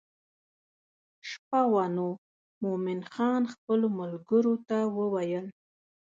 شپه 1.29 1.61
وه 1.71 1.85
نو 1.95 2.07
مومن 2.63 2.99
خان 3.13 3.41
خپلو 3.53 3.87
ملګرو 3.99 4.53
ته 4.67 4.77
وویل. 4.97 5.45